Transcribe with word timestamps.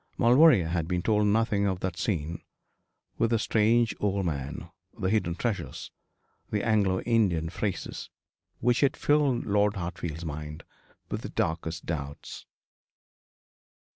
Maulevrier 0.17 0.69
had 0.69 0.87
been 0.87 1.03
told 1.03 1.27
nothing 1.27 1.67
of 1.67 1.79
that 1.81 1.95
scene 1.95 2.41
with 3.19 3.29
the 3.29 3.37
strange 3.37 3.93
old 3.99 4.25
man 4.25 4.71
the 4.97 5.11
hidden 5.11 5.35
treasures 5.35 5.91
the 6.49 6.65
Anglo 6.65 7.01
Indian 7.01 7.51
phrases 7.51 8.09
which 8.61 8.79
had 8.81 8.97
filled 8.97 9.45
Lord 9.45 9.75
Hartfield's 9.75 10.25
mind 10.25 10.63
with 11.11 11.21
the 11.21 11.29
darkest 11.29 11.85
doubts. 11.85 12.47